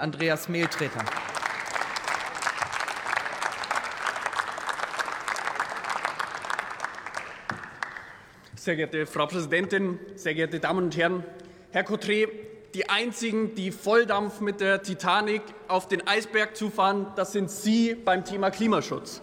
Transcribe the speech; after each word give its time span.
Andreas 0.00 0.48
Mehltreter. 0.48 1.04
Sehr 8.54 8.76
geehrte 8.76 9.06
Frau 9.06 9.26
Präsidentin, 9.26 9.98
sehr 10.14 10.34
geehrte 10.34 10.60
Damen 10.60 10.84
und 10.84 10.96
Herren, 10.96 11.24
Herr 11.72 11.84
Cotré, 11.84 12.28
die 12.74 12.88
einzigen, 12.88 13.56
die 13.56 13.72
Volldampf 13.72 14.38
mit 14.38 14.60
der 14.60 14.84
Titanic 14.84 15.42
auf 15.66 15.88
den 15.88 16.06
Eisberg 16.06 16.56
zufahren, 16.56 17.08
das 17.16 17.32
sind 17.32 17.50
Sie 17.50 17.96
beim 17.96 18.24
Thema 18.24 18.52
Klimaschutz. 18.52 19.20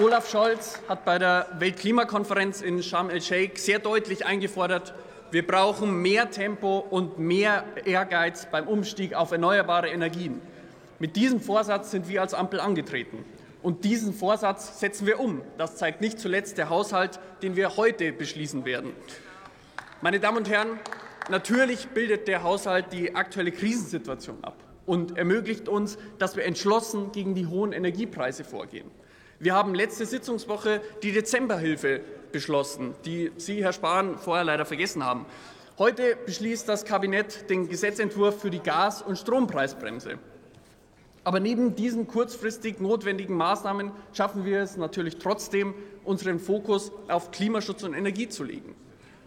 Olaf 0.00 0.28
Scholz 0.28 0.80
hat 0.88 1.04
bei 1.04 1.20
der 1.20 1.46
Weltklimakonferenz 1.60 2.62
in 2.62 2.82
Sharm 2.82 3.10
el-Sheikh 3.10 3.60
sehr 3.60 3.78
deutlich 3.78 4.26
eingefordert, 4.26 4.92
wir 5.36 5.46
brauchen 5.46 6.00
mehr 6.00 6.30
Tempo 6.30 6.78
und 6.78 7.18
mehr 7.18 7.64
Ehrgeiz 7.84 8.48
beim 8.50 8.66
Umstieg 8.66 9.12
auf 9.12 9.32
erneuerbare 9.32 9.90
Energien. 9.90 10.40
Mit 10.98 11.14
diesem 11.14 11.42
Vorsatz 11.42 11.90
sind 11.90 12.08
wir 12.08 12.22
als 12.22 12.32
Ampel 12.32 12.58
angetreten. 12.58 13.22
Und 13.62 13.84
diesen 13.84 14.14
Vorsatz 14.14 14.80
setzen 14.80 15.06
wir 15.06 15.20
um. 15.20 15.42
Das 15.58 15.76
zeigt 15.76 16.00
nicht 16.00 16.18
zuletzt 16.18 16.56
der 16.56 16.70
Haushalt, 16.70 17.20
den 17.42 17.54
wir 17.54 17.76
heute 17.76 18.14
beschließen 18.14 18.64
werden. 18.64 18.94
Meine 20.00 20.20
Damen 20.20 20.38
und 20.38 20.48
Herren, 20.48 20.80
natürlich 21.28 21.88
bildet 21.88 22.28
der 22.28 22.42
Haushalt 22.42 22.86
die 22.94 23.14
aktuelle 23.14 23.52
Krisensituation 23.52 24.38
ab 24.40 24.56
und 24.86 25.18
ermöglicht 25.18 25.68
uns, 25.68 25.98
dass 26.18 26.36
wir 26.36 26.46
entschlossen 26.46 27.12
gegen 27.12 27.34
die 27.34 27.46
hohen 27.46 27.74
Energiepreise 27.74 28.42
vorgehen. 28.42 28.90
Wir 29.38 29.54
haben 29.54 29.74
letzte 29.74 30.06
Sitzungswoche 30.06 30.80
die 31.02 31.12
Dezemberhilfe 31.12 32.00
beschlossen, 32.36 32.94
die 33.06 33.32
Sie, 33.38 33.64
Herr 33.64 33.72
Spahn, 33.72 34.18
vorher 34.18 34.44
leider 34.44 34.66
vergessen 34.66 35.02
haben. 35.02 35.24
Heute 35.78 36.16
beschließt 36.26 36.68
das 36.68 36.84
Kabinett 36.84 37.48
den 37.48 37.66
Gesetzentwurf 37.66 38.42
für 38.42 38.50
die 38.50 38.58
Gas- 38.58 39.00
und 39.00 39.16
Strompreisbremse. 39.16 40.18
Aber 41.24 41.40
neben 41.40 41.74
diesen 41.76 42.06
kurzfristig 42.06 42.78
notwendigen 42.78 43.34
Maßnahmen 43.38 43.90
schaffen 44.12 44.44
wir 44.44 44.60
es 44.60 44.76
natürlich 44.76 45.16
trotzdem, 45.16 45.72
unseren 46.04 46.38
Fokus 46.38 46.92
auf 47.08 47.30
Klimaschutz 47.30 47.82
und 47.84 47.94
Energie 47.94 48.28
zu 48.28 48.44
legen. 48.44 48.74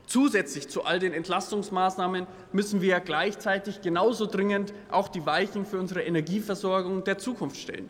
Zusätzlich 0.05 0.70
zu 0.70 0.83
all 0.83 1.00
den 1.00 1.14
Entlastungsmaßnahmen 1.14 2.28
müssen 2.52 2.80
wir 2.80 3.00
gleichzeitig 3.00 3.81
genauso 3.81 4.28
dringend 4.28 4.72
auch 4.92 5.08
die 5.08 5.26
Weichen 5.26 5.66
für 5.66 5.80
unsere 5.80 6.03
Energieversorgung 6.03 7.03
der 7.05 7.17
Zukunft 7.17 7.58
stellen. 7.58 7.89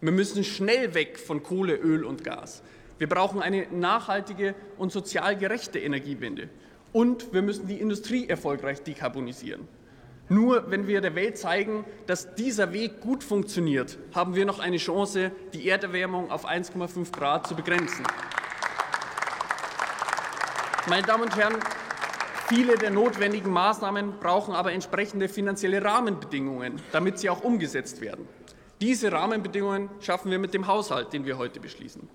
Wir 0.00 0.12
müssen 0.12 0.44
schnell 0.44 0.94
weg 0.94 1.18
von 1.18 1.42
Kohle, 1.42 1.74
Öl 1.74 2.04
und 2.04 2.22
Gas. 2.22 2.62
Wir 3.02 3.08
brauchen 3.08 3.42
eine 3.42 3.66
nachhaltige 3.72 4.54
und 4.78 4.92
sozial 4.92 5.36
gerechte 5.36 5.80
Energiewende. 5.80 6.48
Und 6.92 7.32
wir 7.34 7.42
müssen 7.42 7.66
die 7.66 7.80
Industrie 7.80 8.28
erfolgreich 8.28 8.84
dekarbonisieren. 8.84 9.66
Nur 10.28 10.70
wenn 10.70 10.86
wir 10.86 11.00
der 11.00 11.16
Welt 11.16 11.36
zeigen, 11.36 11.84
dass 12.06 12.36
dieser 12.36 12.72
Weg 12.72 13.00
gut 13.00 13.24
funktioniert, 13.24 13.98
haben 14.14 14.36
wir 14.36 14.44
noch 14.44 14.60
eine 14.60 14.76
Chance, 14.76 15.32
die 15.52 15.68
Erderwärmung 15.68 16.30
auf 16.30 16.48
1,5 16.48 17.10
Grad 17.10 17.48
zu 17.48 17.56
begrenzen. 17.56 18.04
Meine 20.86 21.04
Damen 21.04 21.24
und 21.24 21.36
Herren, 21.36 21.56
viele 22.46 22.78
der 22.78 22.92
notwendigen 22.92 23.50
Maßnahmen 23.50 24.20
brauchen 24.20 24.54
aber 24.54 24.70
entsprechende 24.70 25.28
finanzielle 25.28 25.82
Rahmenbedingungen, 25.82 26.80
damit 26.92 27.18
sie 27.18 27.30
auch 27.30 27.42
umgesetzt 27.42 28.00
werden. 28.00 28.28
Diese 28.80 29.10
Rahmenbedingungen 29.10 29.90
schaffen 29.98 30.30
wir 30.30 30.38
mit 30.38 30.54
dem 30.54 30.68
Haushalt, 30.68 31.12
den 31.12 31.26
wir 31.26 31.36
heute 31.36 31.58
beschließen. 31.58 32.08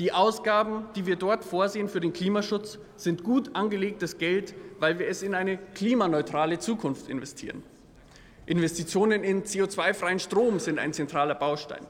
Die 0.00 0.12
Ausgaben, 0.12 0.86
die 0.96 1.04
wir 1.04 1.16
dort 1.16 1.44
vorsehen 1.44 1.86
für 1.86 2.00
den 2.00 2.14
Klimaschutz, 2.14 2.78
sind 2.96 3.22
gut 3.22 3.54
angelegtes 3.54 4.16
Geld, 4.16 4.54
weil 4.78 4.98
wir 4.98 5.06
es 5.06 5.22
in 5.22 5.34
eine 5.34 5.58
klimaneutrale 5.74 6.58
Zukunft 6.58 7.10
investieren. 7.10 7.62
Investitionen 8.46 9.22
in 9.22 9.44
CO2-freien 9.44 10.18
Strom 10.18 10.58
sind 10.58 10.78
ein 10.78 10.94
zentraler 10.94 11.34
Baustein. 11.34 11.86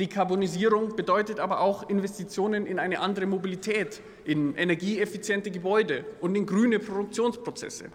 Dekarbonisierung 0.00 0.96
bedeutet 0.96 1.38
aber 1.38 1.60
auch 1.60 1.88
Investitionen 1.88 2.66
in 2.66 2.80
eine 2.80 2.98
andere 2.98 3.26
Mobilität, 3.26 4.02
in 4.24 4.56
energieeffiziente 4.56 5.52
Gebäude 5.52 6.04
und 6.20 6.34
in 6.34 6.46
grüne 6.46 6.80
Produktionsprozesse. 6.80 7.90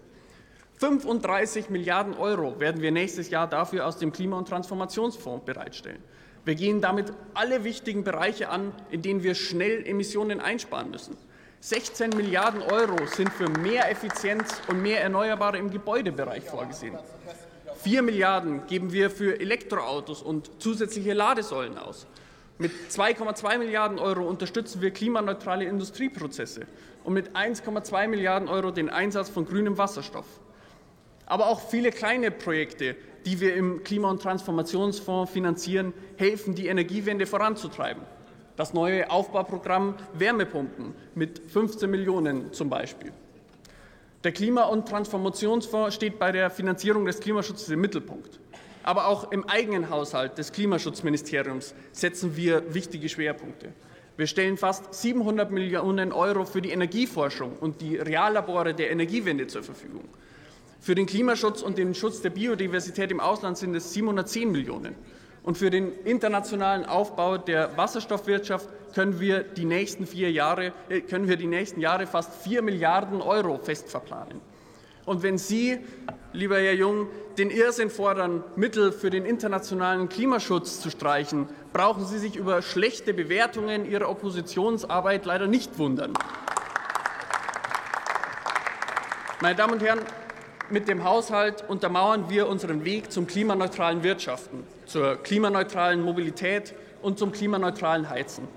35 0.78 1.70
Milliarden 1.70 2.14
Euro 2.14 2.58
werden 2.62 2.82
wir 2.82 2.92
nächstes 2.92 3.30
Jahr 3.30 3.48
dafür 3.48 3.86
aus 3.86 3.98
dem 3.98 4.14
Klima- 4.14 4.38
und 4.38 4.48
Transformationsfonds 4.48 5.44
bereitstellen. 5.44 6.02
Wir 6.44 6.56
gehen 6.56 6.82
damit 6.82 7.14
alle 7.36 7.64
wichtigen 7.64 8.04
Bereiche 8.04 8.50
an, 8.50 8.74
in 8.90 9.02
denen 9.02 9.24
wir 9.24 9.36
schnell 9.36 9.86
Emissionen 9.86 10.40
einsparen 10.40 10.90
müssen. 10.90 11.16
16 11.60 12.10
Milliarden 12.12 12.64
Euro 12.64 13.06
sind 13.06 13.30
für 13.32 13.48
mehr 13.48 13.92
Effizienz 13.92 14.60
und 14.68 14.82
mehr 14.82 15.04
Erneuerbare 15.04 15.60
im 15.60 15.70
Gebäudebereich 15.70 16.44
vorgesehen. 16.46 16.98
4 17.84 18.02
Milliarden 18.02 18.66
geben 18.66 18.92
wir 18.92 19.12
für 19.12 19.40
Elektroautos 19.40 20.24
und 20.24 20.50
zusätzliche 20.58 21.14
Ladesäulen 21.14 21.78
aus. 21.78 22.08
Mit 22.58 22.72
2,2 22.90 23.60
Milliarden 23.60 24.00
Euro 24.00 24.28
unterstützen 24.28 24.82
wir 24.82 24.92
klimaneutrale 24.92 25.66
Industrieprozesse 25.66 26.62
und 27.04 27.14
mit 27.14 27.36
1,2 27.36 28.08
Milliarden 28.08 28.50
Euro 28.50 28.72
den 28.72 28.90
Einsatz 28.90 29.30
von 29.30 29.46
grünem 29.46 29.78
Wasserstoff 29.78 30.26
aber 31.32 31.48
auch 31.48 31.62
viele 31.62 31.92
kleine 31.92 32.30
Projekte, 32.30 32.98
die 33.26 33.40
wir 33.40 33.56
im 33.56 33.86
Klima- 33.86 34.10
und 34.10 34.22
Transformationsfonds 34.22 35.32
finanzieren, 35.32 35.94
helfen, 36.18 36.56
die 36.56 36.68
Energiewende 36.68 37.26
voranzutreiben. 37.26 38.04
Das 38.58 38.74
neue 38.74 39.10
Aufbauprogramm 39.10 39.96
Wärmepumpen 40.12 40.94
mit 41.16 41.40
15 41.48 41.90
Millionen 41.90 42.52
zum 42.52 42.70
Beispiel. 42.70 43.14
Der 44.26 44.34
Klima- 44.34 44.66
und 44.66 44.90
Transformationsfonds 44.90 45.96
steht 45.96 46.20
bei 46.20 46.34
der 46.34 46.50
Finanzierung 46.50 47.06
des 47.06 47.22
Klimaschutzes 47.22 47.70
im 47.70 47.80
Mittelpunkt. 47.80 48.42
Aber 48.84 49.08
auch 49.08 49.32
im 49.32 49.48
eigenen 49.48 49.90
Haushalt 49.90 50.38
des 50.38 50.52
Klimaschutzministeriums 50.52 51.74
setzen 51.94 52.36
wir 52.36 52.74
wichtige 52.74 53.08
Schwerpunkte. 53.08 53.70
Wir 54.18 54.28
stellen 54.28 54.58
fast 54.58 54.94
700 54.94 55.50
Millionen 55.50 56.12
Euro 56.12 56.44
für 56.44 56.62
die 56.62 56.72
Energieforschung 56.72 57.54
und 57.62 57.80
die 57.80 57.96
Reallabore 57.96 58.74
der 58.74 58.92
Energiewende 58.92 59.48
zur 59.48 59.64
Verfügung. 59.64 60.10
Für 60.82 60.96
den 60.96 61.06
Klimaschutz 61.06 61.62
und 61.62 61.78
den 61.78 61.94
Schutz 61.94 62.24
der 62.24 62.32
Biodiversität 62.32 63.12
im 63.12 63.20
Ausland 63.20 63.56
sind 63.56 63.76
es 63.76 63.94
710 63.94 64.52
Millionen. 64.52 64.96
Und 65.44 65.60
für 65.60 65.70
den 65.70 65.94
internationalen 66.06 66.86
Aufbau 66.86 67.38
der 67.38 67.78
Wasserstoffwirtschaft 67.78 68.68
können 68.96 69.20
wir 69.20 69.44
die 69.44 69.66
nächsten 69.66 70.08
vier 70.08 70.32
Jahre, 70.32 70.74
äh, 70.90 71.02
können 71.02 71.28
wir 71.28 71.38
die 71.38 71.46
nächsten 71.46 71.82
Jahre 71.82 72.08
fast 72.08 72.34
4 72.44 72.64
Milliarden 72.64 73.22
Euro 73.22 73.60
fest 73.60 73.92
verplanen. 73.92 74.42
Und 75.06 75.22
wenn 75.22 75.38
Sie, 75.38 75.78
lieber 76.34 76.58
Herr 76.58 76.74
Jung, 76.74 77.10
den 77.38 77.52
Irrsinn 77.52 77.92
fordern, 77.92 78.44
Mittel 78.56 78.92
für 78.92 79.12
den 79.12 79.26
internationalen 79.26 80.10
Klimaschutz 80.10 80.82
zu 80.82 80.90
streichen, 80.90 81.48
brauchen 81.74 82.06
Sie 82.06 82.18
sich 82.18 82.36
über 82.36 82.64
schlechte 82.64 83.14
Bewertungen 83.14 83.86
Ihrer 83.86 84.10
Oppositionsarbeit 84.10 85.26
leider 85.26 85.46
nicht 85.46 85.78
wundern. 85.78 86.14
Meine 89.42 89.56
Damen 89.56 89.74
und 89.74 89.84
Herren, 89.84 90.02
mit 90.70 90.88
dem 90.88 91.04
Haushalt 91.04 91.68
untermauern 91.68 92.30
wir 92.30 92.48
unseren 92.48 92.86
Weg 92.86 93.12
zum 93.12 93.28
klimaneutralen 93.28 94.04
Wirtschaften, 94.04 94.64
zur 94.86 95.18
klimaneutralen 95.18 96.02
Mobilität 96.02 96.74
und 97.02 97.18
zum 97.20 97.32
klimaneutralen 97.32 98.10
Heizen. 98.10 98.48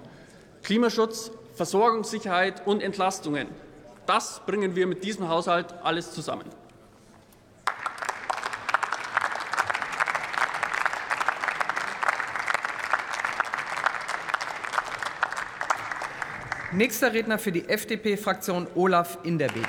Klimaschutz, 0.63 1.31
Versorgungssicherheit 1.55 2.67
und 2.67 2.83
Entlastungen, 2.83 3.49
das 4.07 4.43
bringen 4.45 4.77
wir 4.77 4.87
mit 4.87 5.03
diesem 5.03 5.29
Haushalt 5.29 5.75
alles 5.83 6.13
zusammen. 6.13 6.51
Nächster 16.75 17.13
Redner 17.13 17.39
für 17.39 17.53
die 17.53 17.69
FDP-Fraktion 17.69 18.67
Olaf 18.75 19.19
Inderbeek. 19.23 19.63